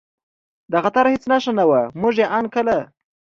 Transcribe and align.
د 0.71 0.73
خطر 0.83 1.05
هېڅ 1.13 1.23
نښه 1.31 1.51
نه 1.59 1.65
وه، 1.69 1.81
موږ 1.99 2.13
چې 2.17 2.23
ان 2.35 2.45
کله. 2.53 2.77